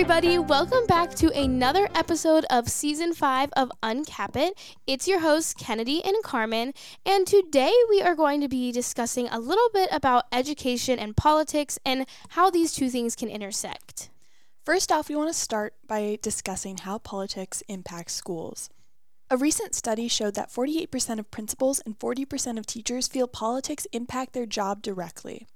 [0.00, 0.38] everybody.
[0.38, 4.58] Welcome back to another episode of season five of Uncap It.
[4.86, 6.72] It's your hosts, Kennedy and Carmen,
[7.04, 11.78] and today we are going to be discussing a little bit about education and politics
[11.84, 14.08] and how these two things can intersect.
[14.64, 18.70] First off, we want to start by discussing how politics impacts schools.
[19.28, 24.32] A recent study showed that 48% of principals and 40% of teachers feel politics impact
[24.32, 25.46] their job directly.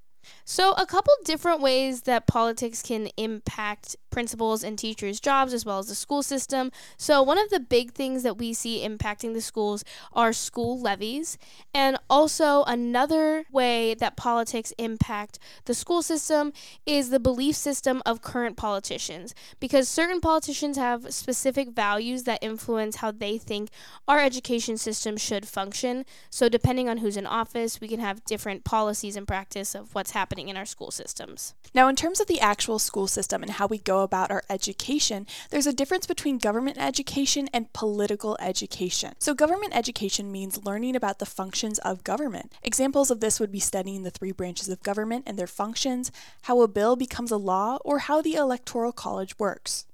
[0.43, 5.79] So, a couple different ways that politics can impact principals and teachers' jobs as well
[5.79, 6.71] as the school system.
[6.97, 11.37] So, one of the big things that we see impacting the schools are school levies.
[11.73, 16.53] And also, another way that politics impact the school system
[16.85, 19.35] is the belief system of current politicians.
[19.59, 23.69] Because certain politicians have specific values that influence how they think
[24.07, 26.05] our education system should function.
[26.29, 30.11] So, depending on who's in office, we can have different policies and practice of what's
[30.15, 31.53] happening in our school systems.
[31.75, 35.27] Now, in terms of the actual school system and how we go about our education,
[35.51, 39.13] there's a difference between government education and political education.
[39.19, 42.53] So, government education means learning about the functions of government.
[42.63, 46.11] Examples of this would be studying the three branches of government and their functions,
[46.43, 49.85] how a bill becomes a law, or how the Electoral College works.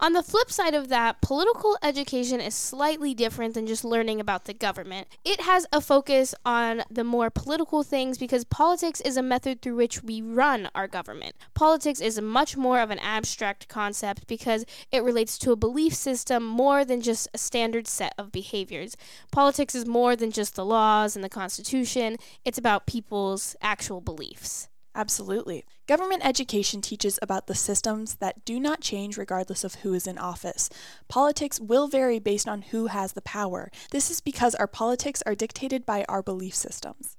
[0.00, 4.44] On the flip side of that, political education is slightly different than just learning about
[4.44, 5.08] the government.
[5.24, 9.74] It has a focus on the more political things because politics is a method through
[9.74, 11.34] which we run our government.
[11.52, 16.44] Politics is much more of an abstract concept because it relates to a belief system
[16.44, 18.96] more than just a standard set of behaviors.
[19.32, 24.68] Politics is more than just the laws and the Constitution, it's about people's actual beliefs.
[24.98, 25.64] Absolutely.
[25.86, 30.18] Government education teaches about the systems that do not change regardless of who is in
[30.18, 30.68] office.
[31.06, 33.70] Politics will vary based on who has the power.
[33.92, 37.16] This is because our politics are dictated by our belief systems.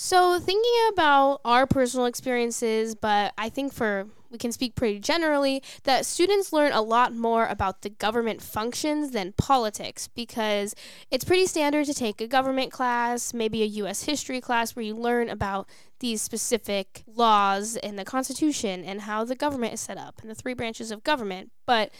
[0.00, 5.60] So, thinking about our personal experiences, but I think for we can speak pretty generally
[5.82, 10.76] that students learn a lot more about the government functions than politics because
[11.10, 14.94] it's pretty standard to take a government class, maybe a US history class where you
[14.94, 20.20] learn about these specific laws in the Constitution and how the government is set up
[20.20, 21.50] and the three branches of government.
[21.66, 21.90] But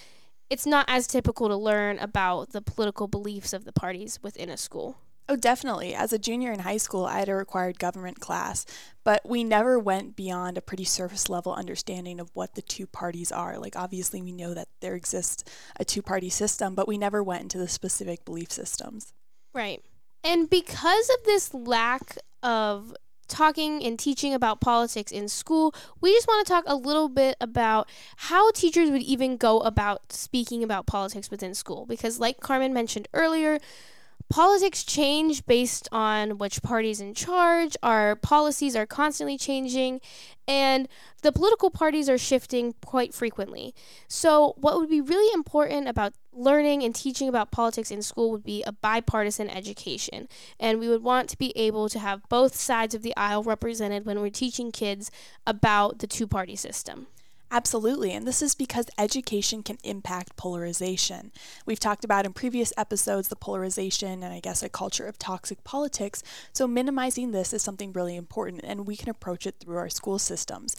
[0.49, 4.57] it's not as typical to learn about the political beliefs of the parties within a
[4.57, 4.99] school.
[5.31, 5.95] Oh, definitely.
[5.95, 8.65] As a junior in high school, I had a required government class,
[9.05, 13.31] but we never went beyond a pretty surface level understanding of what the two parties
[13.31, 13.59] are.
[13.59, 15.45] Like, obviously, we know that there exists
[15.79, 19.13] a two party system, but we never went into the specific belief systems.
[19.53, 19.85] Right.
[20.25, 22.95] And because of this lack of
[23.29, 27.37] talking and teaching about politics in school, we just want to talk a little bit
[27.39, 31.85] about how teachers would even go about speaking about politics within school.
[31.85, 33.59] Because, like Carmen mentioned earlier,
[34.29, 37.77] politics change based on which party's in charge.
[37.83, 40.01] Our policies are constantly changing,
[40.47, 40.89] and
[41.23, 43.75] the political parties are shifting quite frequently.
[44.07, 48.45] So, what would be really important about learning and teaching about politics in school would
[48.45, 50.29] be a bipartisan education.
[50.61, 54.07] And we would want to be able to have both sides of the aisle represented
[54.07, 55.11] when we're teaching kids
[55.47, 57.09] about the two party system.
[57.51, 61.33] Absolutely, and this is because education can impact polarization.
[61.65, 65.65] We've talked about in previous episodes the polarization and I guess a culture of toxic
[65.65, 66.23] politics,
[66.53, 70.19] so minimizing this is something really important, and we can approach it through our school
[70.19, 70.77] systems.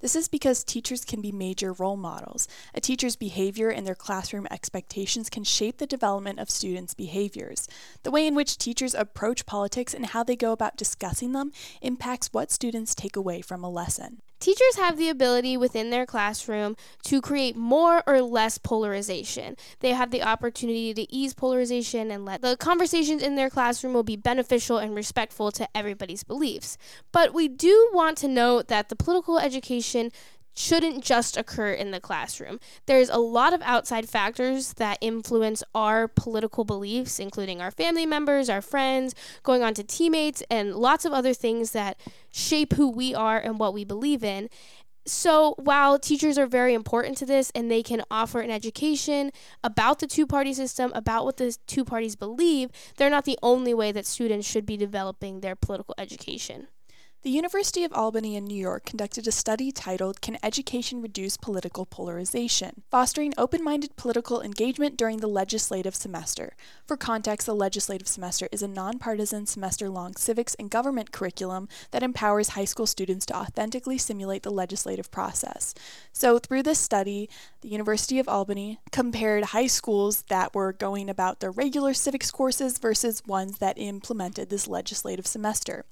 [0.00, 2.48] This is because teachers can be major role models.
[2.74, 7.68] A teacher's behavior and their classroom expectations can shape the development of students' behaviors.
[8.04, 12.32] The way in which teachers approach politics and how they go about discussing them impacts
[12.32, 14.22] what students take away from a lesson.
[14.38, 19.56] Teachers have the ability within their classroom to create more or less polarization.
[19.80, 24.02] They have the opportunity to ease polarization and let the conversations in their classroom will
[24.02, 26.76] be beneficial and respectful to everybody's beliefs.
[27.12, 30.12] But we do want to note that the political education
[30.56, 32.58] shouldn't just occur in the classroom.
[32.86, 38.48] There's a lot of outside factors that influence our political beliefs, including our family members,
[38.48, 42.00] our friends, going on to teammates, and lots of other things that
[42.32, 44.48] shape who we are and what we believe in.
[45.08, 49.30] So, while teachers are very important to this and they can offer an education
[49.62, 53.72] about the two party system, about what the two parties believe, they're not the only
[53.72, 56.66] way that students should be developing their political education.
[57.22, 61.86] The University of Albany in New York conducted a study titled Can Education Reduce Political
[61.86, 62.82] Polarization?
[62.88, 66.54] Fostering Open Minded Political Engagement During the Legislative Semester.
[66.86, 72.04] For context, the legislative semester is a nonpartisan semester long civics and government curriculum that
[72.04, 75.74] empowers high school students to authentically simulate the legislative process.
[76.12, 77.28] So, through this study,
[77.60, 82.78] the University of Albany compared high schools that were going about their regular civics courses
[82.78, 85.84] versus ones that implemented this legislative semester.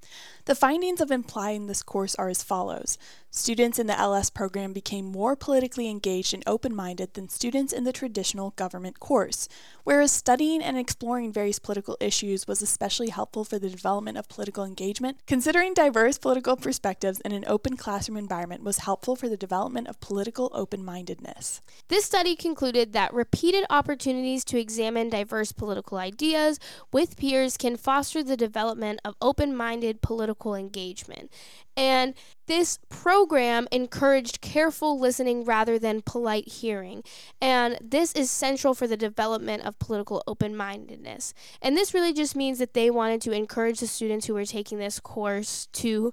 [0.44, 2.98] The findings of implied in this course are as follows
[3.36, 7.82] Students in the LS program became more politically engaged and open minded than students in
[7.82, 9.48] the traditional government course,
[9.82, 14.62] whereas studying and exploring various political issues was especially helpful for the development of political
[14.62, 15.18] engagement.
[15.26, 19.98] Considering diverse political perspectives in an open classroom environment was helpful for the development of
[19.98, 21.60] political open mindedness.
[21.88, 26.60] This study concluded that repeated opportunities to examine diverse political ideas
[26.92, 31.32] with peers can foster the development of open minded political engagement.
[31.76, 32.14] And
[32.46, 37.02] this program encouraged careful listening rather than polite hearing.
[37.40, 41.34] And this is central for the development of political open mindedness.
[41.62, 44.78] And this really just means that they wanted to encourage the students who were taking
[44.78, 46.12] this course to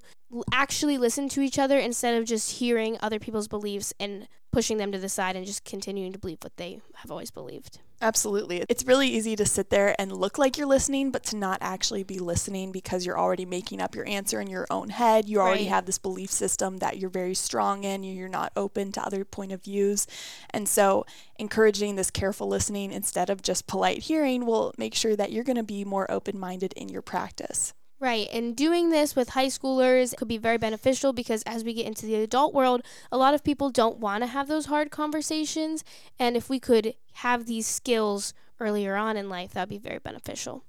[0.52, 4.92] actually listen to each other instead of just hearing other people's beliefs and pushing them
[4.92, 7.80] to the side and just continuing to believe what they have always believed.
[8.02, 8.64] Absolutely.
[8.68, 12.02] It's really easy to sit there and look like you're listening, but to not actually
[12.02, 15.28] be listening because you're already making up your answer in your own head.
[15.28, 15.70] You already right.
[15.70, 19.52] have this belief system that you're very strong in, you're not open to other point
[19.52, 20.08] of views.
[20.50, 21.06] And so,
[21.38, 25.56] encouraging this careful listening instead of just polite hearing will make sure that you're going
[25.56, 27.72] to be more open minded in your practice.
[28.02, 31.86] Right, and doing this with high schoolers could be very beneficial because as we get
[31.86, 32.82] into the adult world,
[33.12, 35.84] a lot of people don't want to have those hard conversations.
[36.18, 40.00] And if we could have these skills earlier on in life, that would be very
[40.00, 40.64] beneficial.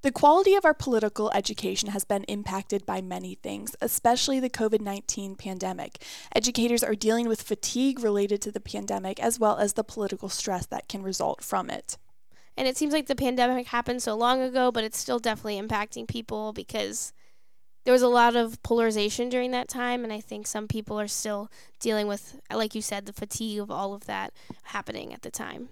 [0.00, 4.80] The quality of our political education has been impacted by many things, especially the COVID
[4.80, 6.02] 19 pandemic.
[6.34, 10.64] Educators are dealing with fatigue related to the pandemic as well as the political stress
[10.64, 11.98] that can result from it.
[12.56, 16.06] And it seems like the pandemic happened so long ago, but it's still definitely impacting
[16.06, 17.12] people because
[17.84, 20.04] there was a lot of polarization during that time.
[20.04, 21.50] And I think some people are still
[21.80, 24.32] dealing with, like you said, the fatigue of all of that
[24.64, 25.70] happening at the time.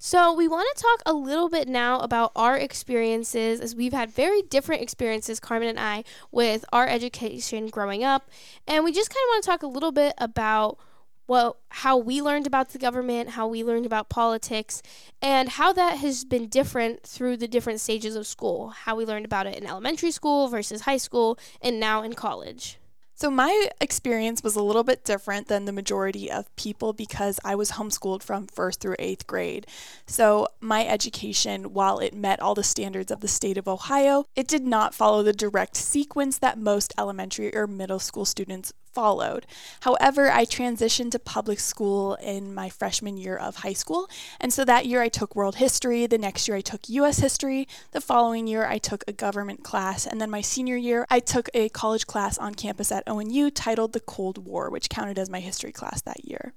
[0.00, 4.10] So, we want to talk a little bit now about our experiences, as we've had
[4.10, 8.30] very different experiences, Carmen and I, with our education growing up.
[8.64, 10.78] And we just kind of want to talk a little bit about
[11.28, 14.82] well, how we learned about the government, how we learned about politics,
[15.20, 18.70] and how that has been different through the different stages of school.
[18.70, 22.78] How we learned about it in elementary school versus high school, and now in college.
[23.14, 27.56] So, my experience was a little bit different than the majority of people because I
[27.56, 29.66] was homeschooled from first through eighth grade.
[30.06, 34.46] So, my education, while it met all the standards of the state of Ohio, it
[34.46, 39.46] did not follow the direct sequence that most elementary or middle school students followed.
[39.80, 44.08] However, I transitioned to public school in my freshman year of high school.
[44.40, 46.06] And so that year I took world history.
[46.06, 47.68] The next year I took US history.
[47.92, 50.06] The following year I took a government class.
[50.06, 53.92] And then my senior year I took a college class on campus at ONU titled
[53.92, 56.54] The Cold War, which counted as my history class that year.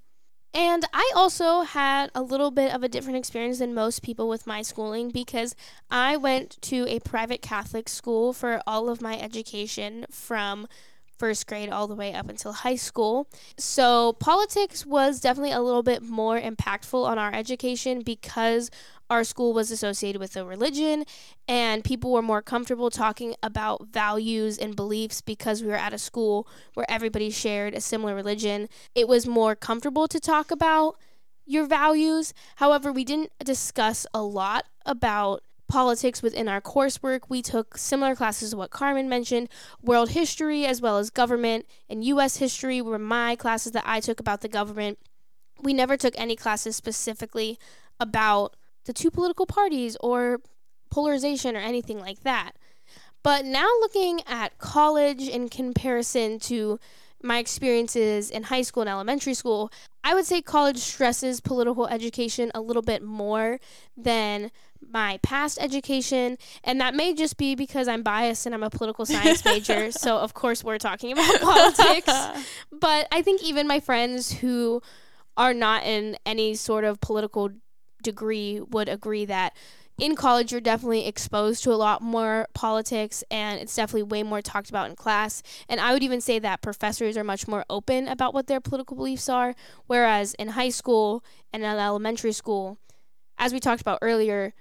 [0.54, 4.46] And I also had a little bit of a different experience than most people with
[4.46, 5.56] my schooling because
[5.90, 10.68] I went to a private Catholic school for all of my education from
[11.22, 13.28] first grade all the way up until high school.
[13.56, 18.72] So, politics was definitely a little bit more impactful on our education because
[19.12, 21.06] our school was associated with a religion
[21.48, 26.00] and people were more comfortable talking about values and beliefs because we were at a
[26.00, 28.68] school where everybody shared a similar religion.
[28.96, 30.96] It was more comfortable to talk about
[31.46, 32.34] your values.
[32.56, 37.22] However, we didn't discuss a lot about politics within our coursework.
[37.30, 39.48] We took similar classes to what Carmen mentioned
[39.82, 42.38] world history, as well as government, and U.S.
[42.38, 45.00] history were my classes that I took about the government.
[45.62, 47.58] We never took any classes specifically
[48.02, 50.42] about the two political parties or
[50.90, 52.52] polarization or anything like that.
[53.24, 56.82] But now looking at college in comparison to
[57.24, 59.72] my experiences in high school and elementary school,
[60.04, 63.60] I would say college stresses political education a little bit more
[63.96, 64.52] than
[64.90, 66.38] my past education.
[66.64, 69.92] And that may just be because I'm biased and I'm a political science major.
[69.92, 72.14] so, of course, we're talking about politics.
[72.72, 74.82] but I think even my friends who
[75.38, 77.52] are not in any sort of political
[78.04, 79.54] degree would agree that
[79.98, 84.42] in college, you're definitely exposed to a lot more politics, and it's definitely way more
[84.42, 85.44] talked about in class.
[85.70, 88.96] And I would even say that professors are much more open about what their political
[88.96, 89.54] beliefs are,
[89.88, 92.78] whereas in high school and in elementary school,
[93.38, 94.54] as we talked about earlier,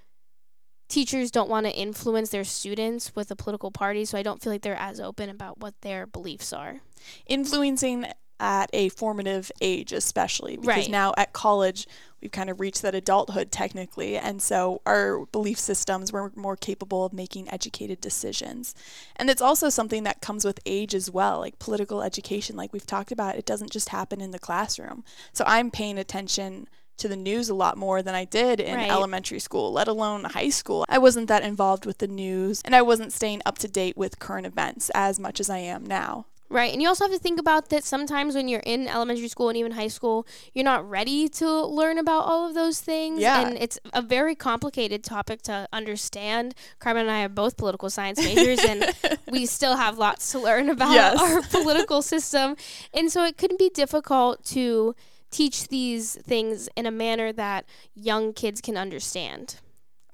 [0.88, 4.52] teachers don't want to influence their students with a political party, so I don't feel
[4.52, 6.80] like they're as open about what their beliefs are.
[7.26, 8.06] Influencing
[8.40, 10.90] at a formative age, especially because right.
[10.90, 11.86] now at college
[12.20, 17.04] we've kind of reached that adulthood technically, and so our belief systems we're more capable
[17.04, 18.74] of making educated decisions.
[19.16, 22.86] And it's also something that comes with age as well, like political education, like we've
[22.86, 23.36] talked about.
[23.36, 25.04] It doesn't just happen in the classroom.
[25.32, 26.68] So I'm paying attention
[27.00, 28.90] to the news a lot more than I did in Right.
[28.90, 30.84] elementary school, let alone high school.
[30.88, 34.18] I wasn't that involved with the news and I wasn't staying up to date with
[34.18, 36.26] current events as much as I am now.
[36.50, 36.72] Right.
[36.72, 39.56] And you also have to think about that sometimes when you're in elementary school and
[39.56, 43.20] even high school, you're not ready to learn about all of those things.
[43.20, 43.40] Yeah.
[43.46, 46.54] And it's a very complicated topic to understand.
[46.80, 48.84] Carmen and I are both political science majors, and
[49.30, 51.20] we still have lots to learn about Yes.
[51.20, 52.56] our political system.
[52.92, 54.96] And so it could be difficult to
[55.30, 57.64] teach these things in a manner that
[57.94, 59.60] young kids can understand.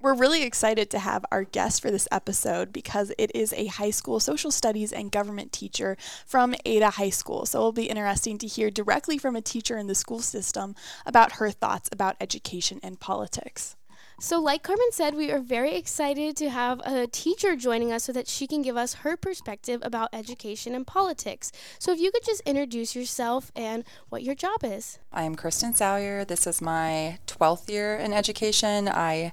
[0.07, 3.91] We're really excited to have our guest for this episode because it is a high
[3.91, 7.45] school social studies and government teacher from Ada High School.
[7.45, 11.33] So it'll be interesting to hear directly from a teacher in the school system about
[11.39, 13.75] her thoughts about education and politics.
[14.21, 18.13] So, like Carmen said, we are very excited to have a teacher joining us so
[18.13, 21.51] that she can give us her perspective about education and politics.
[21.81, 25.01] So, if you could just introduce yourself and what your job is.
[25.13, 26.25] I am Kristin Salyer.
[26.25, 28.89] This is my 12th year in education.
[28.89, 29.33] I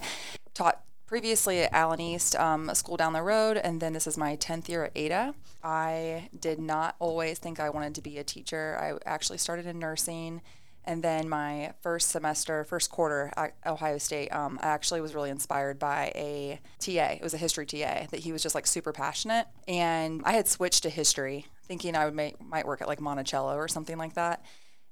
[0.53, 4.17] taught previously at Allen East, um, a school down the road, and then this is
[4.17, 5.35] my 10th year at Ada.
[5.63, 8.77] I did not always think I wanted to be a teacher.
[8.79, 10.41] I actually started in nursing.
[10.85, 15.29] And then my first semester, first quarter at Ohio State, um, I actually was really
[15.29, 17.13] inspired by a TA.
[17.13, 19.47] It was a history TA that he was just like super passionate.
[19.67, 23.55] And I had switched to history, thinking I would make, might work at like Monticello
[23.55, 24.43] or something like that.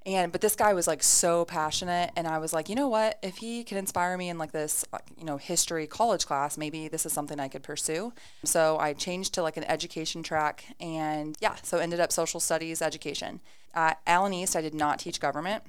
[0.06, 3.20] And but this guy was like so passionate, and I was like, you know what?
[3.22, 4.84] If he can inspire me in like this,
[5.16, 8.12] you know, history college class, maybe this is something I could pursue.
[8.44, 12.82] So I changed to like an education track, and yeah, so ended up social studies
[12.82, 13.42] education.
[13.76, 15.64] At Allen East, I did not teach government.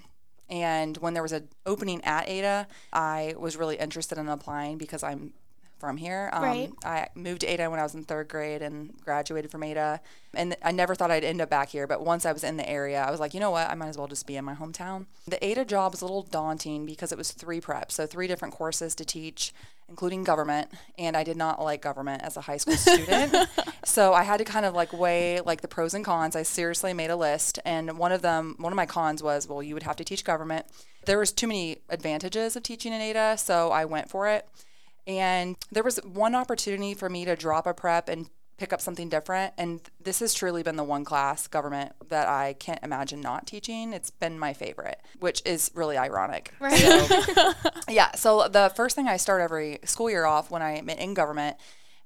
[0.49, 5.03] And when there was an opening at Ada, I was really interested in applying because
[5.03, 5.33] I'm
[5.83, 6.31] from here.
[6.33, 6.73] Um, Right.
[6.85, 10.01] I moved to Ada when I was in third grade and graduated from Ada.
[10.33, 12.67] And I never thought I'd end up back here, but once I was in the
[12.71, 13.69] area, I was like, you know what?
[13.69, 15.07] I might as well just be in my hometown.
[15.27, 18.55] The Ada job was a little daunting because it was three preps, so three different
[18.55, 19.53] courses to teach,
[19.89, 20.69] including government.
[20.97, 23.35] And I did not like government as a high school student.
[23.85, 26.37] so I had to kind of like weigh like the pros and cons.
[26.37, 27.59] I seriously made a list.
[27.65, 30.25] And one of them, one of my cons was, well, you would have to teach
[30.25, 30.65] government.
[31.07, 34.47] There was too many advantages of teaching in Ada, so I went for it.
[35.07, 38.29] And there was one opportunity for me to drop a prep and
[38.63, 39.53] pick up something different.
[39.59, 43.93] And this has truly been the one class, government, that I can't imagine not teaching.
[43.93, 46.55] It's been my favorite, which is really ironic.
[46.61, 46.79] Right.
[46.79, 47.53] So,
[47.89, 48.13] yeah.
[48.13, 51.57] So the first thing I start every school year off when I'm in government,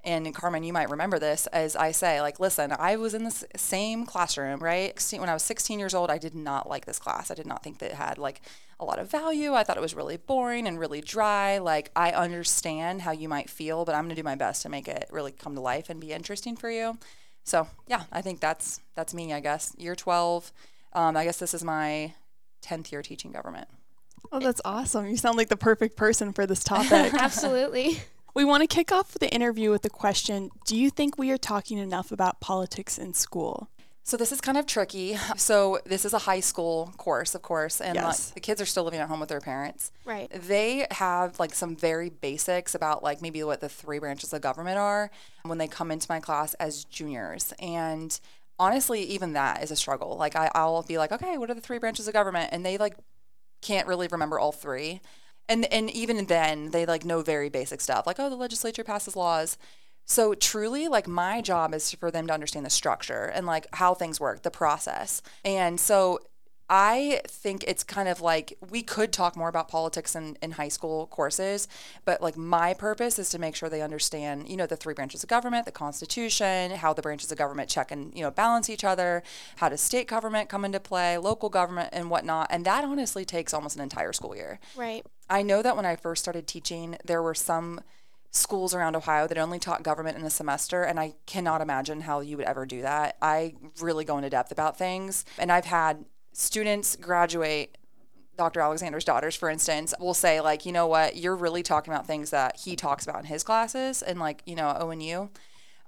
[0.06, 3.44] and Carmen, you might remember this, as I say, like, listen, I was in the
[3.56, 4.96] same classroom, right?
[5.18, 7.28] When I was 16 years old, I did not like this class.
[7.28, 8.40] I did not think that it had like
[8.78, 9.54] a lot of value.
[9.54, 11.58] I thought it was really boring and really dry.
[11.58, 14.68] Like, I understand how you might feel, but I'm going to do my best to
[14.68, 16.98] make it really come to life and be interesting for you.
[17.42, 19.74] So, yeah, I think that's that's me, I guess.
[19.76, 20.52] Year 12.
[20.92, 22.14] Um, I guess this is my
[22.64, 23.66] 10th year teaching government.
[24.30, 25.08] Oh, that's awesome.
[25.08, 27.12] You sound like the perfect person for this topic.
[27.18, 27.98] Absolutely.
[28.36, 31.38] We want to kick off the interview with the question Do you think we are
[31.38, 33.70] talking enough about politics in school?
[34.02, 35.16] So this is kind of tricky.
[35.36, 38.84] So this is a high school course, of course, and like, the kids are still
[38.84, 39.90] living at home with their parents.
[40.04, 40.30] Right.
[40.30, 44.78] They have like some very basics about like maybe what the three branches of government
[44.78, 45.10] are
[45.42, 47.52] when they come into my class as juniors.
[47.58, 48.20] And
[48.60, 50.16] honestly, even that is a struggle.
[50.16, 52.50] Like I, I'll be like, okay, what are the three branches of government?
[52.52, 52.96] And they like
[53.62, 55.00] can't really remember all three.
[55.48, 58.06] And and even then they like know very basic stuff.
[58.06, 59.56] Like, oh, the legislature passes laws.
[60.04, 63.94] So truly, like my job is for them to understand the structure and like how
[63.94, 65.20] things work, the process.
[65.44, 66.20] And so
[66.68, 70.68] I think it's kind of like we could talk more about politics in, in high
[70.68, 71.68] school courses,
[72.04, 75.22] but like my purpose is to make sure they understand, you know, the three branches
[75.22, 78.84] of government, the Constitution, how the branches of government check and, you know, balance each
[78.84, 79.22] other,
[79.56, 82.48] how does state government come into play, local government and whatnot.
[82.50, 84.58] And that honestly takes almost an entire school year.
[84.74, 85.06] Right.
[85.30, 87.80] I know that when I first started teaching, there were some
[88.32, 92.20] schools around Ohio that only taught government in a semester, and I cannot imagine how
[92.20, 93.16] you would ever do that.
[93.22, 96.04] I really go into depth about things, and I've had
[96.36, 97.78] students graduate.
[98.36, 98.60] Dr.
[98.60, 102.28] Alexander's daughters, for instance, will say, like, you know what, you're really talking about things
[102.30, 105.30] that he talks about in his classes and, like, you know, ONU.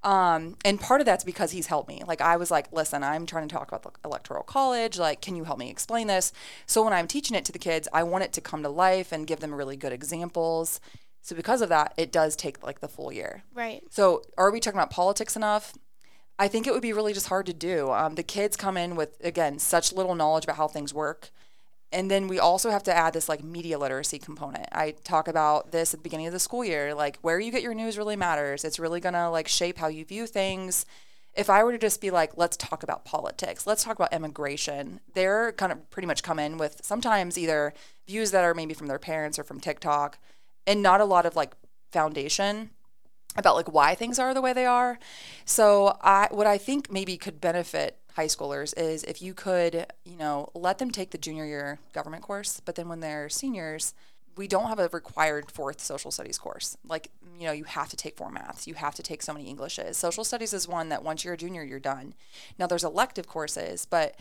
[0.02, 2.02] Um, and part of that's because he's helped me.
[2.06, 4.98] Like, I was like, listen, I'm trying to talk about the electoral college.
[4.98, 6.32] Like, can you help me explain this?
[6.64, 9.12] So when I'm teaching it to the kids, I want it to come to life
[9.12, 10.80] and give them really good examples.
[11.20, 13.42] So because of that, it does take like the full year.
[13.52, 13.82] Right.
[13.90, 15.74] So are we talking about politics enough?
[16.38, 17.90] I think it would be really just hard to do.
[17.90, 21.30] Um, the kids come in with again such little knowledge about how things work,
[21.92, 24.68] and then we also have to add this like media literacy component.
[24.72, 27.62] I talk about this at the beginning of the school year, like where you get
[27.62, 28.64] your news really matters.
[28.64, 30.86] It's really gonna like shape how you view things.
[31.34, 35.00] if I were to just be like, let's talk about politics, let's talk about immigration,
[35.14, 37.72] they're kind of pretty much come in with sometimes either
[38.08, 40.18] views that are maybe from their parents or from TikTok
[40.66, 41.52] and not a lot of like
[41.92, 42.70] foundation
[43.38, 44.98] about like why things are the way they are.
[45.44, 50.16] So I what I think maybe could benefit high schoolers is if you could, you
[50.16, 53.94] know, let them take the junior year government course, but then when they're seniors,
[54.36, 56.76] we don't have a required fourth social studies course.
[56.86, 59.48] Like, you know, you have to take four maths, you have to take so many
[59.48, 59.96] Englishes.
[59.96, 62.14] Social studies is one that once you're a junior, you're done.
[62.58, 64.16] Now, there's elective courses, but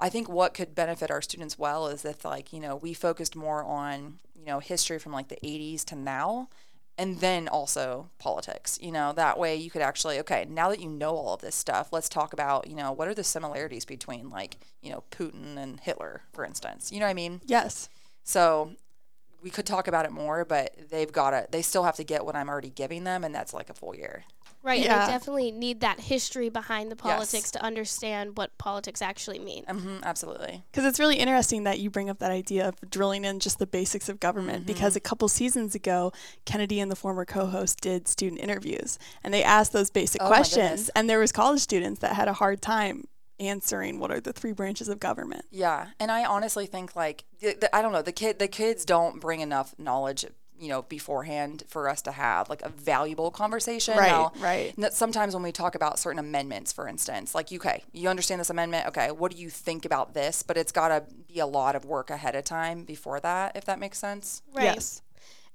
[0.00, 3.36] I think what could benefit our students well is if, like, you know, we focused
[3.36, 6.48] more on, you know, history from like the 80s to now
[6.98, 10.88] and then also politics you know that way you could actually okay now that you
[10.88, 14.28] know all of this stuff let's talk about you know what are the similarities between
[14.30, 17.88] like you know putin and hitler for instance you know what i mean Yes.
[18.24, 18.72] so
[19.42, 22.24] we could talk about it more but they've got to they still have to get
[22.26, 24.24] what i'm already giving them and that's like a full year
[24.62, 24.76] Right.
[24.78, 25.06] And Yeah.
[25.06, 29.64] they definitely need that history behind the politics to understand what politics actually mean.
[29.64, 33.40] hmm absolutely Because it's really interesting that you bring up that idea of drilling in
[33.40, 34.60] just the basics of government.
[34.60, 34.66] Mm-hmm.
[34.72, 36.12] Because a couple seasons ago,
[36.44, 40.88] Kennedy and the former co-host did student interviews, and they asked those basic Oh questions.
[40.90, 43.04] And there was college students that had a hard time
[43.40, 45.44] answering what are the three branches of government.
[45.50, 48.84] Yeah, and I honestly think like the, the, I don't know the kid the kids
[48.84, 50.24] don't bring enough knowledge
[50.62, 53.96] you know beforehand for us to have like a valuable conversation.
[53.98, 54.72] Right, Now, right.
[54.78, 58.50] n- Sometimes when we talk about certain amendments, for instance, like okay, you understand this
[58.50, 60.42] amendment, okay, what do you think about this?
[60.42, 63.64] But it's got to be a lot of work ahead of time before that, if
[63.64, 64.42] that makes sense.
[64.54, 64.64] Right.
[64.64, 65.02] Yes.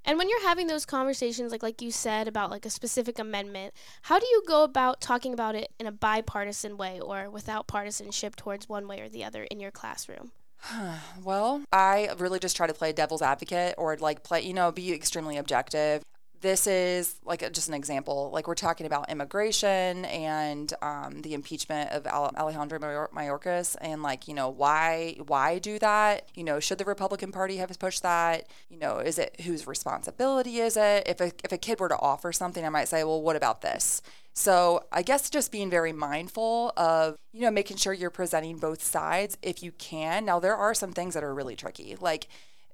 [0.05, 3.73] And when you're having those conversations, like like you said about like a specific amendment,
[4.03, 8.35] how do you go about talking about it in a bipartisan way or without partisanship
[8.35, 10.31] towards one way or the other in your classroom?
[11.23, 14.93] Well, I really just try to play devil's advocate or like play, you know, be
[14.93, 16.03] extremely objective.
[16.39, 18.29] This is like a, just an example.
[18.31, 24.27] Like we're talking about immigration and um, the impeachment of Alejandro Mayor- Mayorkas, and like
[24.27, 26.29] you know why why do that?
[26.35, 28.47] You know, should the Republican Party have pushed that?
[28.69, 31.03] You know, is it whose responsibility is it?
[31.07, 33.61] If a if a kid were to offer something, I might say, well, what about
[33.61, 34.03] this?
[34.37, 38.83] So I guess just being very mindful of, you know, making sure you're presenting both
[38.83, 40.25] sides if you can.
[40.25, 41.97] Now there are some things that are really tricky.
[41.99, 42.27] Like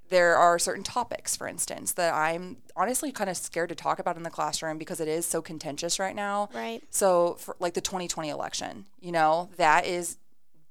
[0.09, 4.17] there are certain topics, for instance, that I'm honestly kind of scared to talk about
[4.17, 6.49] in the classroom because it is so contentious right now.
[6.53, 6.83] Right.
[6.89, 10.17] So for like the 2020 election, you know, that is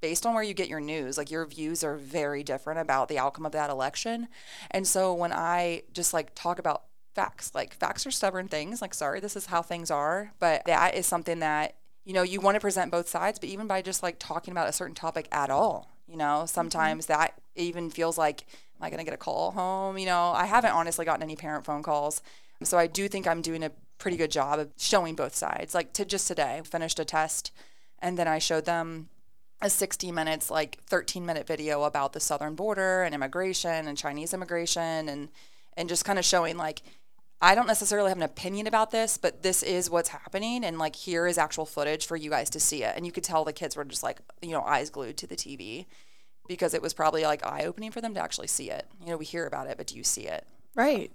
[0.03, 3.19] based on where you get your news, like your views are very different about the
[3.19, 4.29] outcome of that election.
[4.71, 6.83] And so when I just like talk about
[7.15, 10.95] facts, like facts are stubborn things, like sorry, this is how things are, but that
[10.95, 14.03] is something that you know, you want to present both sides, but even by just
[14.03, 16.47] like talking about a certain topic at all, you know, mm-hmm.
[16.47, 18.45] sometimes that even feels like,
[18.77, 19.99] am I going to get a call home?
[19.99, 22.23] You know, I haven't honestly gotten any parent phone calls.
[22.65, 25.75] So I do think I'm doing a pretty good job of showing both sides.
[25.75, 27.53] Like to just today, finished a test
[28.01, 29.09] and then I showed them
[29.61, 34.35] a 60 minutes, like 13 minute video about the southern border and immigration and Chinese
[34.35, 35.29] immigration and,
[35.77, 36.83] and just kind of showing like,
[37.45, 40.65] I don't necessarily have an opinion about this, but this is what's happening.
[40.65, 42.95] And like, here is actual footage for you guys to see it.
[42.97, 45.35] And you could tell the kids were just like, you know, eyes glued to the
[45.35, 45.87] TV
[46.47, 48.87] because it was probably like eye opening for them to actually see it.
[49.01, 50.47] You know, we hear about it, but do you see it?
[50.77, 51.11] Right.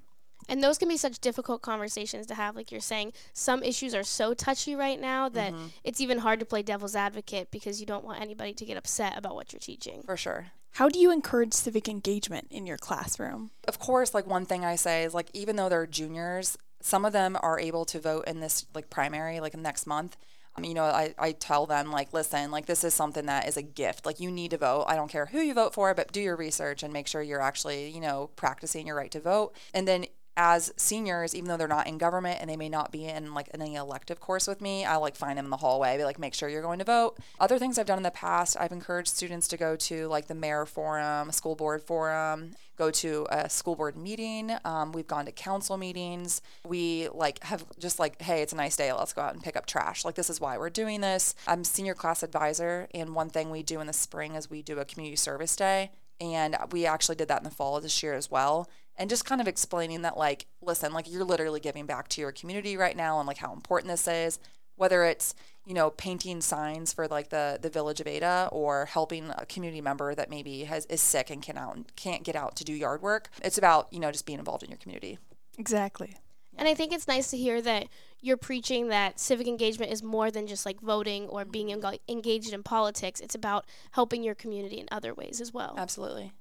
[0.49, 2.55] And those can be such difficult conversations to have.
[2.55, 5.67] Like you're saying, some issues are so touchy right now that Mm-hmm.
[5.83, 9.17] it's even hard to play devil's advocate because you don't want anybody to get upset
[9.17, 10.03] about what you're teaching.
[10.03, 10.47] For sure.
[10.73, 13.51] How do you encourage civic engagement in your classroom?
[13.67, 17.13] of course, like one thing I say is like even though they're juniors, some of
[17.13, 20.15] them are able to vote in this like primary like next month.
[20.55, 23.57] Um, you know, I, I tell them like, listen, like this is something that is
[23.57, 24.05] a gift.
[24.05, 24.85] Like you need to vote.
[24.87, 27.41] I don't care who you vote for, but do your research and make sure you're
[27.41, 29.53] actually, you know, practicing your right to vote.
[29.73, 30.05] And then
[30.37, 33.49] as seniors, even though they're not in government and they may not be in like
[33.55, 36.35] any elective course with me, I like find them in the hallway, be like, make
[36.35, 37.17] sure you're going to vote.
[37.39, 40.35] Other things I've done in the past, I've encouraged students to go to like the
[40.35, 44.51] mayor forum, school board forum, go to a school board meeting.
[44.63, 46.43] Um, we've gone to council meetings.
[46.65, 48.93] We like have just like, hey, it's a nice day.
[48.93, 50.05] Let's go out and pick up trash.
[50.05, 51.33] Like this is why we're doing this.
[51.47, 54.77] I'm senior class advisor, and one thing we do in the spring is we do
[54.77, 55.89] a community service day.
[56.19, 58.67] And we actually did that in the fall this year as well.
[58.97, 62.31] And just kind of explaining that, like, listen, like, you're literally giving back to your
[62.31, 64.39] community right now and, like, how important this is.
[64.75, 69.31] Whether it's, you know, painting signs for, like, the, the village of Ada or helping
[69.37, 72.63] a community member that maybe has is sick and can out, can't get out to
[72.63, 73.29] do yard work.
[73.43, 75.19] It's about, you know, just being involved in your community.
[75.57, 76.15] Exactly.
[76.57, 77.87] And I think it's nice to hear that
[78.19, 81.95] you're preaching that civic engagement is more than just like voting or being mm-hmm.
[82.11, 83.19] engaged in politics.
[83.19, 85.75] It's about helping your community in other ways as well.
[85.77, 86.33] Absolutely.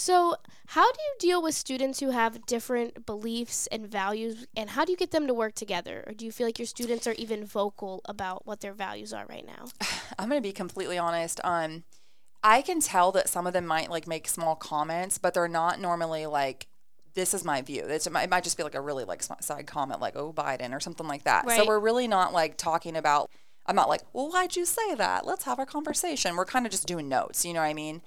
[0.00, 0.36] So,
[0.68, 4.92] how do you deal with students who have different beliefs and values, and how do
[4.92, 6.04] you get them to work together?
[6.06, 9.26] Or do you feel like your students are even vocal about what their values are
[9.28, 9.66] right now?
[10.18, 11.38] I'm going to be completely honest.
[11.44, 11.84] Um,
[12.42, 15.78] I can tell that some of them might like make small comments, but they're not
[15.78, 16.66] normally like,
[17.12, 17.84] this is my view.
[17.86, 20.80] It's, it might, just be like a really like side comment, like, oh, Biden or
[20.80, 21.44] something like that.
[21.44, 21.58] Right.
[21.58, 23.28] So we're really not like talking about,
[23.66, 25.26] I'm not like, well, why'd you say that?
[25.26, 26.36] Let's have a conversation.
[26.36, 27.44] We're kind of just doing notes.
[27.44, 28.00] You know what I mean?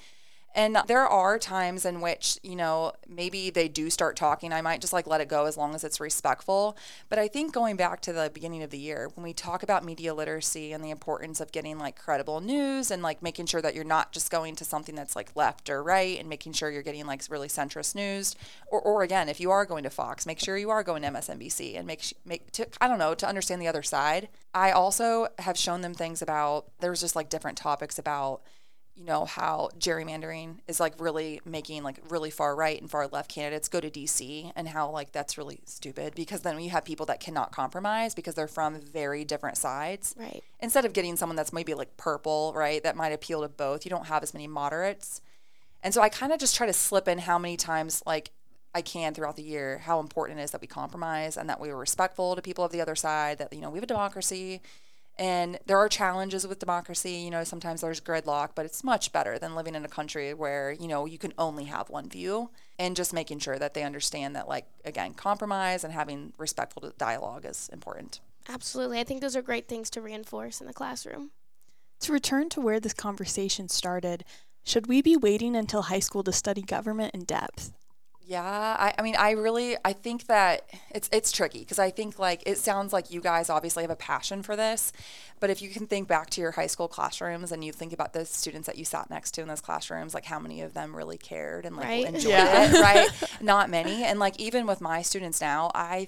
[0.55, 4.53] And there are times in which, you know, maybe they do start talking.
[4.53, 6.77] I might just like let it go as long as it's respectful.
[7.09, 9.83] But I think going back to the beginning of the year, when we talk about
[9.83, 13.73] media literacy and the importance of getting like credible news and like making sure that
[13.73, 16.83] you're not just going to something that's like left or right and making sure you're
[16.83, 18.35] getting like really centrist news.
[18.67, 21.09] Or, or again, if you are going to Fox, make sure you are going to
[21.09, 24.29] MSNBC and make, make to, I don't know, to understand the other side.
[24.53, 28.41] I also have shown them things about, there's just like different topics about
[28.95, 33.29] you know how gerrymandering is like really making like really far right and far left
[33.29, 37.06] candidates go to DC and how like that's really stupid because then you have people
[37.08, 40.13] that cannot compromise because they're from very different sides.
[40.17, 40.43] Right.
[40.60, 43.89] Instead of getting someone that's maybe like purple, right, that might appeal to both, you
[43.89, 45.21] don't have as many moderates.
[45.82, 48.32] And so I kind of just try to slip in how many times like
[48.75, 51.69] I can throughout the year how important it is that we compromise and that we
[51.69, 54.62] are respectful to people of the other side that you know we have a democracy
[55.17, 57.13] and there are challenges with democracy.
[57.13, 60.71] You know, sometimes there's gridlock, but it's much better than living in a country where,
[60.71, 62.49] you know, you can only have one view
[62.80, 67.45] and just making sure that they understand that, like, again, compromise and having respectful dialogue
[67.45, 68.19] is important.
[68.49, 68.99] Absolutely.
[68.99, 71.32] I think those are great things to reinforce in the classroom.
[72.02, 74.26] To return to where this conversation started,
[74.65, 77.71] should we be waiting until high school to study government in depth?
[78.25, 78.41] Yeah,
[78.79, 82.41] I, I mean, I really, I think that it's it's tricky because I think like
[82.45, 84.93] it sounds like you guys obviously have a passion for this,
[85.41, 88.13] but if you can think back to your high school classrooms and you think about
[88.13, 90.95] the students that you sat next to in those classrooms, like how many of them
[90.95, 92.05] really cared and like Right.
[92.07, 92.71] enjoyed Yeah.
[92.71, 93.09] it, right?
[93.41, 96.07] Not many, and like even with my students now, I.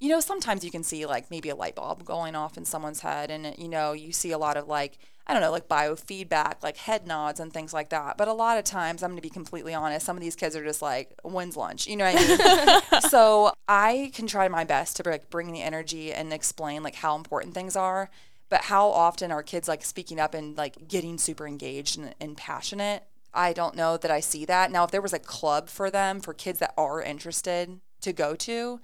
[0.00, 3.00] You know, sometimes you can see like maybe a light bulb going off in someone's
[3.00, 6.62] head, and you know, you see a lot of like I don't know, like biofeedback,
[6.62, 8.16] like head nods and things like that.
[8.16, 10.56] But a lot of times, I'm going to be completely honest, some of these kids
[10.56, 11.86] are just like, when's lunch?
[11.86, 13.00] You know what I mean?
[13.10, 17.14] so I can try my best to like bring the energy and explain like how
[17.14, 18.08] important things are.
[18.48, 22.34] But how often are kids like speaking up and like getting super engaged and, and
[22.34, 23.02] passionate?
[23.34, 24.72] I don't know that I see that.
[24.72, 28.34] Now, if there was a club for them, for kids that are interested to go
[28.36, 28.80] to,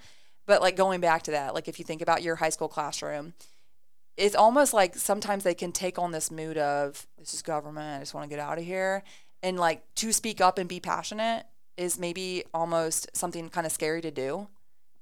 [0.46, 3.34] but like going back to that, like if you think about your high school classroom,
[4.16, 7.98] it's almost like sometimes they can take on this mood of this is government i
[8.00, 9.02] just want to get out of here.
[9.42, 11.44] And like to speak up and be passionate
[11.76, 14.48] is maybe almost something kind of scary to do.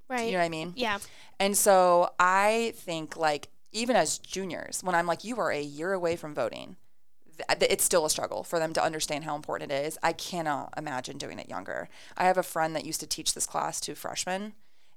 [0.09, 0.27] Right.
[0.27, 0.75] you know what i mean?
[0.77, 0.99] Yeah.
[1.41, 5.93] and so i think like even as juniors when i'm like you are a year
[5.93, 6.77] away from voting
[7.61, 9.99] it's still a struggle for them to understand how important it is.
[10.03, 11.89] I cannot imagine doing it younger.
[12.17, 14.53] I have a friend that used to teach this class to freshmen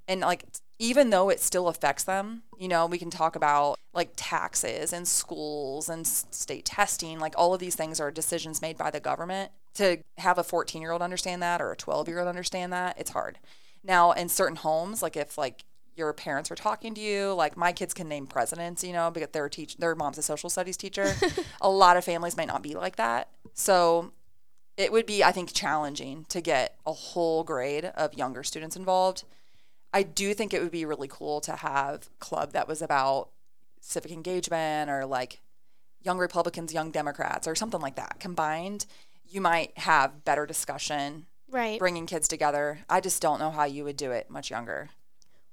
[0.07, 0.45] and like
[0.77, 5.07] even though it still affects them you know we can talk about like taxes and
[5.07, 9.51] schools and state testing like all of these things are decisions made by the government.
[9.75, 12.99] To have a 14 year old understand that or a 12 year old understand that
[12.99, 13.39] it's hard.
[13.83, 15.63] Now in certain homes like if like
[15.95, 19.29] your parents are talking to you like my kids can name presidents you know because
[19.31, 21.13] their teach their mom's a social studies teacher.
[21.61, 23.29] A lot of families might not be like that.
[23.53, 24.11] So
[24.77, 29.23] it would be i think challenging to get a whole grade of younger students involved
[29.93, 33.29] I do think it would be really cool to have a club that was about
[33.79, 35.39] civic engagement or like
[36.03, 38.19] young Republicans, young Democrats, or something like that.
[38.19, 38.85] Combined,
[39.27, 41.79] you might have better discussion, Right.
[41.79, 42.79] bringing kids together.
[42.89, 44.89] I just don't know how you would do it much younger.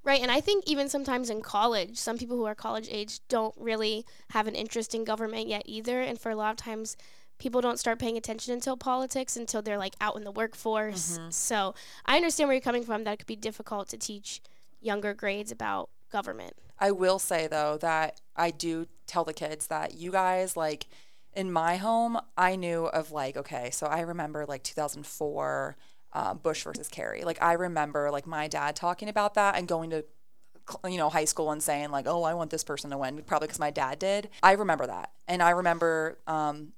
[0.05, 0.21] Right.
[0.21, 4.05] And I think even sometimes in college, some people who are college age don't really
[4.31, 6.01] have an interest in government yet either.
[6.01, 6.97] And for a lot of times,
[7.43, 11.19] people don't start paying attention until politics until they're like out in the workforce.
[11.31, 11.75] So
[12.07, 13.03] I understand where you're coming from.
[13.03, 14.41] That it could be difficult to teach
[14.81, 16.55] younger grades about government.
[16.79, 20.87] I will say though that I do tell the kids that you guys like
[21.35, 25.77] in my home, I knew of like okay, so I remember like 2004
[26.13, 27.25] uh, Bush versus Kerry.
[27.25, 30.05] Like I remember like my dad talking about that and going to
[30.87, 33.49] you know high school and saying like oh I want this person to win probably
[33.49, 34.29] because my dad did.
[34.45, 36.73] I remember that, and I remember um,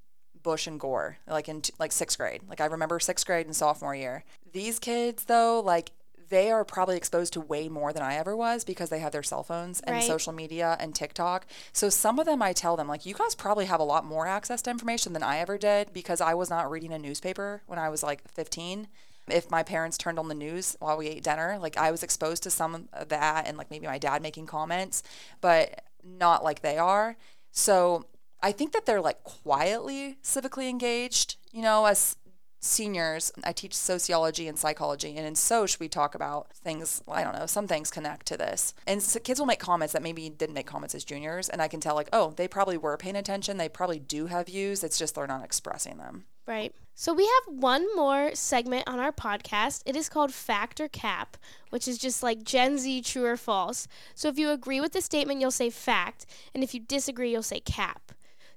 [0.44, 2.42] Bush and Gore like in like sixth grade.
[2.48, 4.22] Like I remember sixth grade and sophomore year.
[4.52, 5.90] These kids though like
[6.30, 9.22] they are probably exposed to way more than I ever was because they have their
[9.22, 10.02] cell phones and Right.
[10.04, 11.46] social media and TikTok.
[11.72, 14.26] So some of them I tell them like you guys probably have a lot more
[14.26, 17.78] access to information than I ever did because I was not reading a newspaper when
[17.78, 18.86] I was like 15.
[19.28, 22.42] If my parents turned on the news while we ate dinner, like I was exposed
[22.42, 25.02] to some of that and like maybe my dad making comments,
[25.40, 27.16] but not like they are.
[27.50, 28.04] So
[28.44, 32.16] I think that they're like quietly civically engaged, you know, as
[32.60, 37.02] seniors, I teach sociology and psychology, and in Soch we talk about things.
[37.08, 40.02] I don't know, some things connect to this, and so kids will make comments that
[40.02, 42.98] maybe didn't make comments as juniors, and I can tell like, oh, they probably were
[42.98, 43.56] paying attention.
[43.56, 44.84] They probably do have views.
[44.84, 46.26] It's just they're not expressing them.
[46.46, 46.74] Right.
[46.94, 49.82] So we have one more segment on our podcast.
[49.86, 51.38] It is called Fact or Cap,
[51.70, 53.88] which is just like Gen Z true or false.
[54.14, 57.42] So if you agree with the statement, you'll say fact, and if you disagree, you'll
[57.42, 58.12] say cap.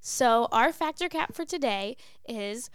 [0.09, 1.97] So our Fact or Cap for today
[2.29, 2.69] is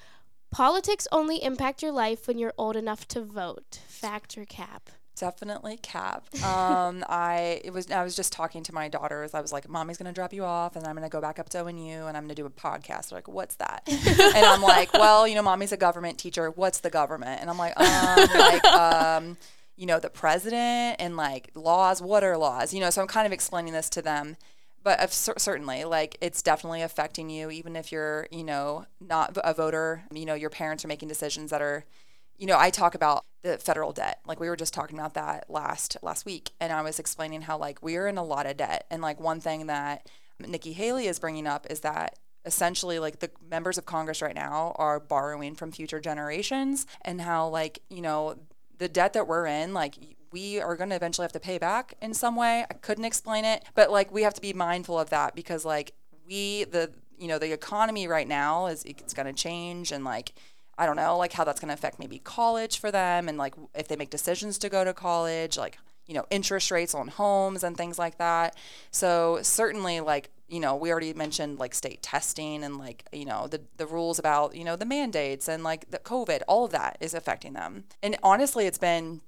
[0.50, 3.80] politics only impact your life when you're old enough to vote.
[3.88, 4.90] Fact or cap.
[5.16, 6.26] Definitely cap.
[6.44, 9.32] Um, I it was I was just talking to my daughters.
[9.32, 11.58] I was like, "Mommy's gonna drop you off, and I'm gonna go back up to
[11.64, 15.26] ONU, and I'm gonna do a podcast." They're like, "What's that?" and I'm like, "Well,
[15.26, 16.50] you know, Mommy's a government teacher.
[16.50, 19.38] What's the government?" And I'm like, um, like, um,
[19.76, 22.02] you know, the president and like laws.
[22.02, 22.74] What are laws?
[22.74, 24.36] You know, so I'm kind of explaining this to them.
[24.82, 30.02] But certainly, like, it's definitely affecting you, even if you're, you know, not a voter.
[30.12, 31.84] You know, your parents are making decisions that are
[32.42, 34.20] you know, I talk about the federal debt.
[34.26, 37.56] Like we were just talking about that last last week, and I was explaining how
[37.56, 40.08] like we are in a lot of debt, and like one thing that
[40.40, 44.74] Nikki Haley is bringing up is that essentially like the members of Congress right now
[44.76, 48.36] are borrowing from future generations, and how like you know
[48.78, 49.96] the debt that we're in, like
[50.32, 52.64] we are going to eventually have to pay back in some way.
[52.70, 55.92] I couldn't explain it, but like we have to be mindful of that because like
[56.26, 60.32] we the you know the economy right now is it's going to change and like
[60.78, 63.54] I don't know, like how that's going to affect maybe college for them and like
[63.74, 67.62] if they make decisions to go to college, like, you know, interest rates on homes
[67.62, 68.56] and things like that.
[68.90, 73.46] So certainly like, you know, we already mentioned like state testing and like, you know,
[73.46, 76.98] the, the rules about, you know, the mandates and like the COVID, all of that
[77.00, 77.84] is affecting them.
[78.02, 79.22] And honestly, it's been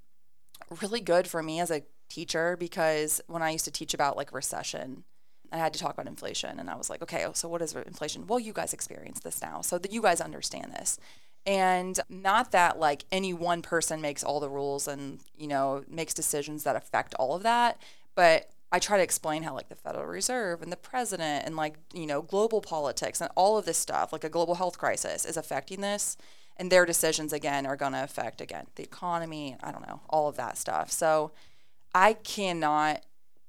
[0.82, 4.34] really good for me as a teacher because when I used to teach about like
[4.34, 5.04] recession,
[5.50, 8.26] I had to talk about inflation and I was like, okay, so what is inflation?
[8.26, 10.98] Well, you guys experience this now, so that you guys understand this
[11.46, 16.14] and not that like any one person makes all the rules and you know makes
[16.14, 17.76] decisions that affect all of that
[18.14, 21.76] but i try to explain how like the federal reserve and the president and like
[21.92, 25.36] you know global politics and all of this stuff like a global health crisis is
[25.36, 26.16] affecting this
[26.56, 30.28] and their decisions again are going to affect again the economy i don't know all
[30.28, 31.30] of that stuff so
[31.94, 33.04] i cannot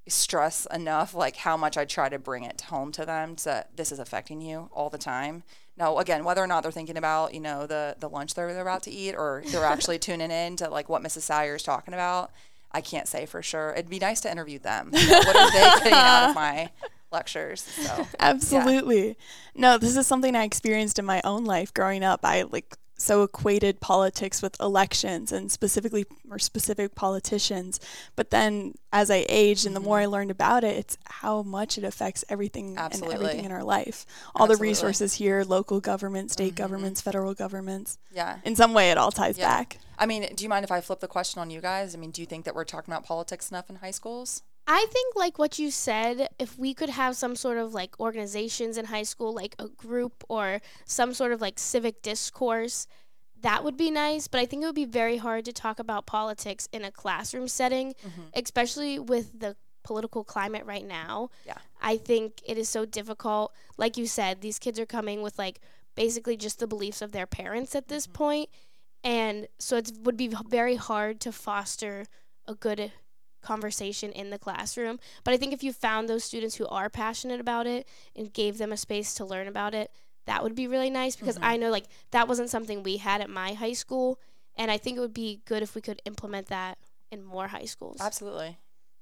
[0.08, 3.92] stress enough like how much i try to bring it home to them to this
[3.92, 5.44] is affecting you all the time
[5.78, 8.62] now, again, whether or not they're thinking about, you know, the the lunch they're, they're
[8.62, 11.24] about to eat, or they're actually tuning in to like what Mrs.
[11.24, 12.32] Salyer is talking about,
[12.72, 13.72] I can't say for sure.
[13.74, 14.92] It'd be nice to interview them.
[14.94, 16.70] You know, what are they getting out of my
[17.12, 17.62] lectures?
[17.62, 19.08] So, Absolutely.
[19.08, 19.14] Yeah.
[19.56, 22.22] No, this is something I experienced in my own life growing up.
[22.24, 27.80] I like so equated politics with elections and specifically or specific politicians.
[28.16, 30.14] But then as I aged and the more I mm-hmm.
[30.14, 33.16] learned about it, it's how much it affects everything Absolutely.
[33.16, 34.06] and everything in our life.
[34.36, 34.56] All Absolutely.
[34.56, 36.64] the resources here, local governments, state mm-hmm.
[36.64, 37.98] governments, federal governments.
[38.14, 38.40] Yeah.
[38.44, 39.50] In some way it all ties yeah.
[39.50, 39.78] back.
[39.98, 41.96] I mean, do you mind if I flip the question on you guys?
[41.96, 44.44] I mean, do you think that we're talking about politics enough in high schools?
[44.68, 48.78] I think like what you said, if we could have some sort of like organizations
[48.78, 52.88] in high school, like a group or some sort of like civic discourse,
[53.42, 54.28] that would be nice.
[54.28, 57.48] But I think it would be very hard to talk about politics in a classroom
[57.48, 58.22] setting, mm-hmm.
[58.34, 61.30] especially with the political climate right now.
[61.46, 61.58] Yeah.
[61.80, 63.54] I think it is so difficult.
[63.78, 65.60] Like you said, these kids are coming with like
[65.94, 68.14] basically just the beliefs of their parents at this mm-hmm.
[68.14, 68.50] point.
[69.04, 72.06] And so it would be very hard to foster
[72.48, 72.92] a good
[73.46, 75.00] conversation in the classroom.
[75.24, 78.58] But I think if you found those students who are passionate about it and gave
[78.58, 79.92] them a space to learn about it,
[80.26, 81.46] that would be really nice because mm-hmm.
[81.46, 84.20] I know like that wasn't something we had at my high school
[84.58, 86.78] and I think it would be good if we could implement that
[87.12, 87.98] in more high schools.
[88.02, 88.58] Absolutely.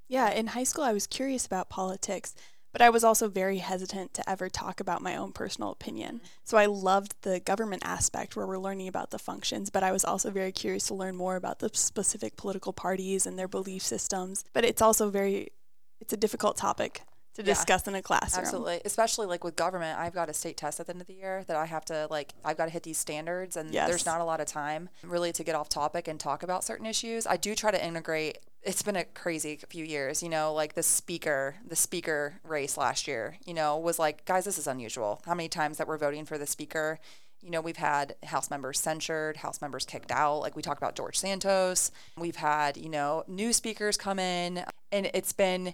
[0.07, 2.35] Yeah, in high school I was curious about politics
[2.73, 6.15] but I was also very hesitant to ever talk about my own personal opinion.
[6.15, 6.27] Mm-hmm.
[6.43, 10.03] So I loved the government aspect where we're learning about the functions, but I was
[10.03, 14.43] also very curious to learn more about the specific political parties and their belief systems.
[14.51, 15.53] But it's also very
[16.01, 17.03] it's a difficult topic
[17.35, 18.45] to yeah, discuss in a classroom.
[18.45, 18.81] Absolutely.
[18.85, 21.43] Especially like with government, I've got a state test at the end of the year
[21.47, 23.89] that I have to like I've got to hit these standards and yes.
[23.89, 26.85] there's not a lot of time really to get off topic and talk about certain
[26.85, 27.25] issues.
[27.25, 30.83] I do try to integrate it's been a crazy few years, you know, like the
[30.83, 35.21] speaker, the speaker race last year, you know, was like, guys, this is unusual.
[35.25, 36.99] How many times that we're voting for the speaker?
[37.41, 40.39] You know, we've had House members censured, House members kicked out.
[40.39, 41.91] Like we talked about George Santos.
[42.17, 45.73] We've had, you know, new speakers come in and it's been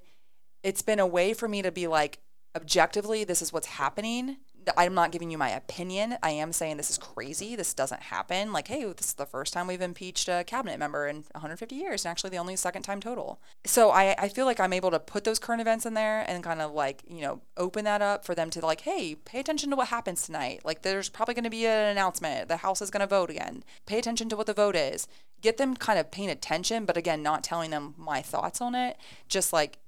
[0.63, 2.19] it's been a way for me to be like
[2.55, 4.37] objectively this is what's happening
[4.77, 6.17] I'm not giving you my opinion.
[6.21, 7.55] I am saying this is crazy.
[7.55, 8.51] This doesn't happen.
[8.51, 12.05] Like, hey, this is the first time we've impeached a cabinet member in 150 years,
[12.05, 13.39] and actually the only second time total.
[13.65, 16.43] So I, I feel like I'm able to put those current events in there and
[16.43, 19.69] kind of like, you know, open that up for them to like, hey, pay attention
[19.69, 20.61] to what happens tonight.
[20.63, 22.47] Like, there's probably going to be an announcement.
[22.49, 23.63] The House is going to vote again.
[23.85, 25.07] Pay attention to what the vote is.
[25.41, 28.97] Get them kind of paying attention, but again, not telling them my thoughts on it.
[29.29, 29.79] Just like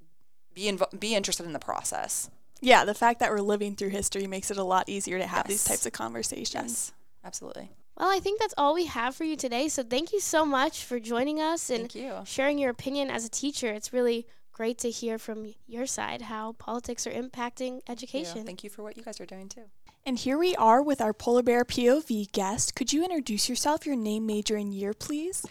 [0.54, 2.30] be inv- be interested in the process.
[2.62, 5.48] Yeah, the fact that we're living through history makes it a lot easier to have
[5.48, 6.54] these types of conversations.
[6.54, 6.92] Yes,
[7.26, 7.72] absolutely.
[7.98, 9.68] Well, I think that's all we have for you today.
[9.68, 12.14] So thank you so much for joining us and Thank you.
[12.26, 13.68] sharing your opinion as a teacher.
[13.72, 18.46] It's really great to hear from your side how politics are impacting Yeah, education.
[18.46, 19.64] Thank you for what you guys are doing too.
[20.06, 22.76] And here we are with our Polar Bear POV guest.
[22.76, 25.46] Could you introduce yourself, your name, major, and year, please?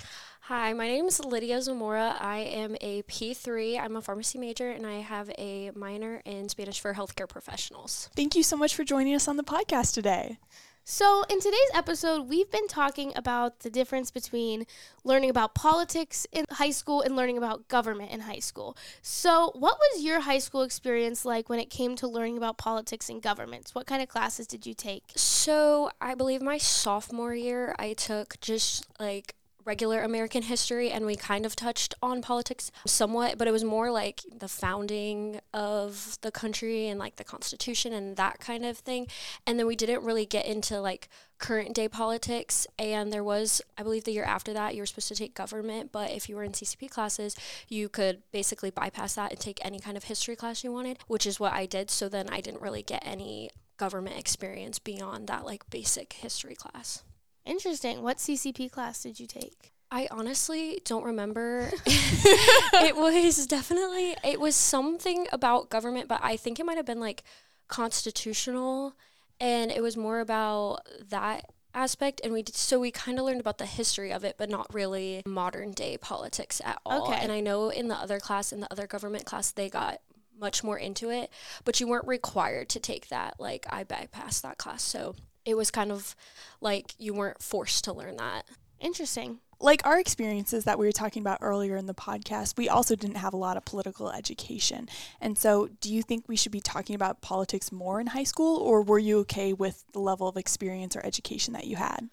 [0.51, 2.17] Hi, my name is Lydia Zamora.
[2.19, 3.79] I am a P3.
[3.79, 8.11] I'm a pharmacy major and I have a minor in Spanish for healthcare professionals.
[8.17, 10.41] Thank you so much for joining us on the podcast today.
[10.83, 14.67] So, in today's episode, we've been talking about the difference between
[15.05, 18.77] learning about politics in high school and learning about government in high school.
[19.03, 23.09] So, what was your high school experience like when it came to learning about politics
[23.09, 23.73] and governments?
[23.73, 25.13] What kind of classes did you take?
[25.15, 29.37] So, I believe my sophomore year, I took just like
[29.71, 33.89] regular American history and we kind of touched on politics somewhat, but it was more
[33.93, 39.07] like the founding of the country and like the Constitution and that kind of thing.
[39.47, 42.67] And then we didn't really get into like current day politics.
[42.81, 45.93] And there was, I believe, the year after that, you were supposed to take government,
[45.93, 47.37] but if you were in CCP classes,
[47.69, 51.27] you could basically bypass that and take any kind of history class you wanted, which
[51.29, 51.93] is what I did.
[51.93, 57.05] So then I didn't really get any government experience beyond that like basic history class.
[57.51, 58.03] Interesting.
[58.03, 59.73] What CCP class did you take?
[59.91, 61.69] I honestly don't remember.
[61.85, 67.01] it was definitely it was something about government, but I think it might have been
[67.01, 67.25] like
[67.67, 68.95] constitutional
[69.41, 73.41] and it was more about that aspect and we did, so we kind of learned
[73.41, 77.09] about the history of it but not really modern day politics at all.
[77.09, 77.19] Okay.
[77.21, 80.01] And I know in the other class in the other government class they got
[80.39, 81.31] much more into it,
[81.65, 83.41] but you weren't required to take that.
[83.41, 84.83] Like I bypassed that class.
[84.83, 86.15] So it was kind of
[86.61, 88.45] like you weren't forced to learn that.
[88.81, 89.41] Interesting.
[89.63, 93.17] Like our experiences that we were talking about earlier in the podcast, we also didn't
[93.17, 94.89] have a lot of political education.
[95.21, 98.57] And so, do you think we should be talking about politics more in high school,
[98.57, 102.09] or were you okay with the level of experience or education that you had?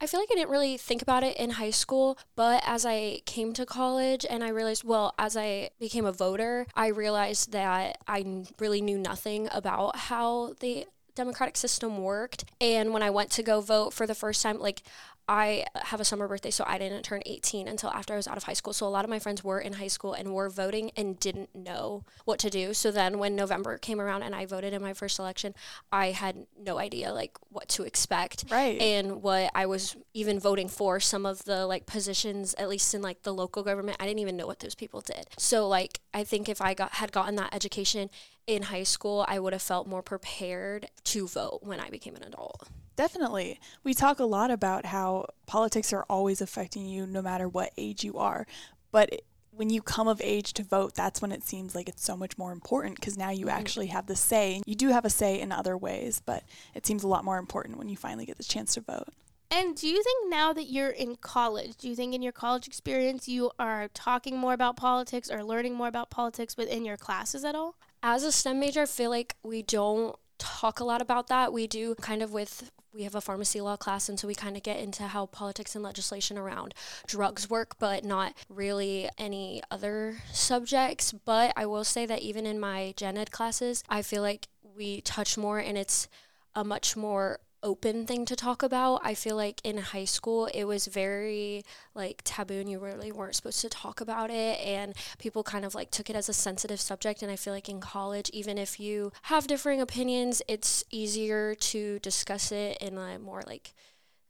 [0.00, 3.20] I feel like I didn't really think about it in high school, but as I
[3.24, 7.98] came to college and I realized, well, as I became a voter, I realized that
[8.08, 12.44] I really knew nothing about how the democratic system worked.
[12.60, 14.82] And when I went to go vote for the first time, like
[15.28, 18.36] I have a summer birthday, so I didn't turn 18 until after I was out
[18.36, 18.72] of high school.
[18.72, 21.54] So a lot of my friends were in high school and were voting and didn't
[21.54, 22.74] know what to do.
[22.74, 25.54] So then when November came around and I voted in my first election,
[25.92, 28.80] I had no idea like what to expect Right.
[28.80, 33.00] and what I was even voting for some of the like positions at least in
[33.02, 35.26] like the local government I didn't even know what those people did.
[35.38, 38.10] So like I think if I got had gotten that education
[38.46, 42.24] in high school, I would have felt more prepared to vote when I became an
[42.24, 42.68] adult.
[42.96, 43.60] Definitely.
[43.84, 48.04] We talk a lot about how politics are always affecting you no matter what age
[48.04, 48.46] you are.
[48.90, 52.16] But when you come of age to vote, that's when it seems like it's so
[52.16, 53.58] much more important because now you mm-hmm.
[53.58, 54.62] actually have the say.
[54.66, 56.42] You do have a say in other ways, but
[56.74, 59.08] it seems a lot more important when you finally get the chance to vote.
[59.50, 62.66] And do you think now that you're in college, do you think in your college
[62.66, 67.44] experience you are talking more about politics or learning more about politics within your classes
[67.44, 67.76] at all?
[68.02, 71.52] As a STEM major, I feel like we don't talk a lot about that.
[71.52, 74.54] We do kind of with we have a pharmacy law class and so we kind
[74.54, 76.74] of get into how politics and legislation around
[77.06, 82.60] drugs work but not really any other subjects but i will say that even in
[82.60, 86.06] my gen ed classes i feel like we touch more and it's
[86.54, 89.00] a much more open thing to talk about.
[89.04, 93.36] I feel like in high school it was very like taboo and you really weren't
[93.36, 96.80] supposed to talk about it and people kind of like took it as a sensitive
[96.80, 101.54] subject and i feel like in college even if you have differing opinions it's easier
[101.54, 103.74] to discuss it in a more like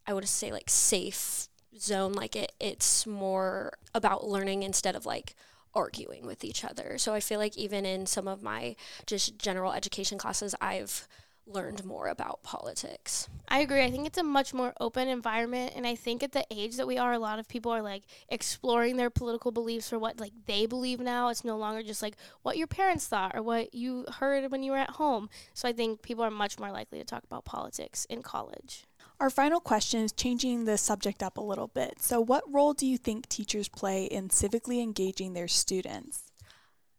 [0.06, 5.34] i would say like safe zone like it it's more about learning instead of like
[5.74, 6.98] arguing with each other.
[6.98, 11.08] So i feel like even in some of my just general education classes i've
[11.46, 13.84] learned more about politics I agree.
[13.84, 16.86] I think it's a much more open environment and I think at the age that
[16.86, 20.32] we are a lot of people are like exploring their political beliefs for what like
[20.46, 21.28] they believe now.
[21.28, 24.72] It's no longer just like what your parents thought or what you heard when you
[24.72, 25.28] were at home.
[25.52, 28.84] So I think people are much more likely to talk about politics in college.
[29.20, 32.00] Our final question is changing the subject up a little bit.
[32.00, 36.31] So, what role do you think teachers play in civically engaging their students?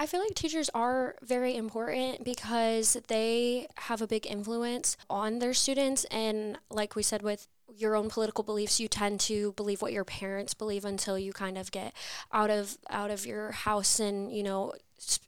[0.04, 5.54] I feel like teachers are very important because they have a big influence on their
[5.54, 6.04] students.
[6.12, 10.04] And like we said with your own political beliefs you tend to believe what your
[10.04, 11.93] parents believe until you kind of get
[12.34, 14.74] out of out of your house and you know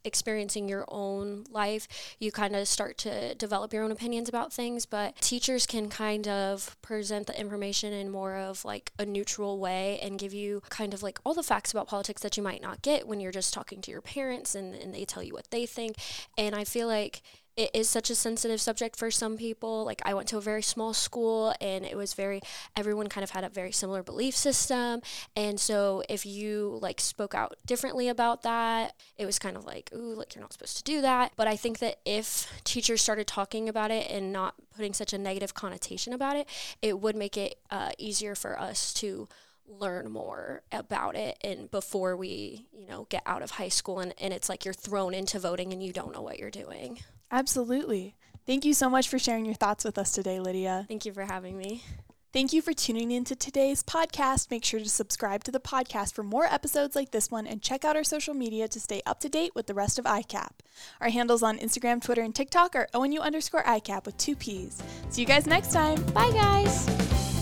[0.03, 1.88] experiencing your own life
[2.19, 6.28] you kind of start to develop your own opinions about things but teachers can kind
[6.28, 10.93] of present the information in more of like a neutral way and give you kind
[10.93, 13.53] of like all the facts about politics that you might not get when you're just
[13.53, 15.97] talking to your parents and, and they tell you what they think
[16.38, 17.21] and i feel like
[17.58, 19.86] it is such a sensitive subject for some people.
[19.86, 22.41] Like I went to a very small school and it was very
[22.76, 25.01] everyone kind of had a very similar belief system.
[25.36, 29.89] And so if you like spoke out differently about that, it was kind of like,
[29.95, 31.32] ooh, like you're not supposed to do that.
[31.38, 35.18] But I think that if teachers started talking about it and not putting such a
[35.18, 36.47] negative connotation about it,
[36.82, 39.30] it would make it uh, easier for us to
[39.68, 44.14] learn more about it and before we you know get out of high school and,
[44.22, 46.99] and it's like you're thrown into voting and you don't know what you're doing
[47.36, 48.15] Absolutely.
[48.47, 50.86] Thank you so much for sharing your thoughts with us today, Lydia.
[50.88, 51.83] Thank you for having me.
[52.31, 54.49] Thank you for tuning in to today's podcast.
[54.49, 57.83] Make sure to subscribe to the podcast for more episodes like this one and check
[57.83, 60.51] out our social media to stay up to date with the rest of ICAPP.
[61.01, 64.81] Our handles on Instagram, Twitter, and TikTok are ONU underscore ICAPP with two P's.
[65.09, 66.01] See you guys next time.
[66.13, 67.34] Bye, guys.